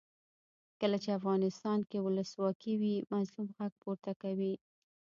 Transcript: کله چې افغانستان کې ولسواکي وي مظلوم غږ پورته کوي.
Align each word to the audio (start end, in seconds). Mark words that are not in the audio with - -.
کله 0.79 0.97
چې 1.03 1.09
افغانستان 1.19 1.79
کې 1.89 1.97
ولسواکي 2.05 2.73
وي 2.81 2.95
مظلوم 3.13 3.47
غږ 3.57 3.71
پورته 3.81 4.11
کوي. 4.21 4.53